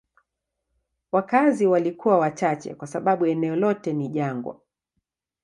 [1.11, 4.59] Wakazi walikuwa wachache kwa sababu eneo lote ni jangwa.